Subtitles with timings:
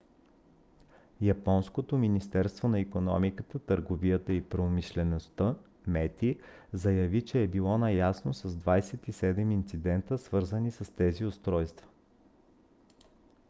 [1.21, 5.55] японското министерство на икономиката търговията и промишлеността
[5.87, 6.39] мети
[6.73, 11.87] заяви че е било наясно с 27 инцидента свързани с тези устройства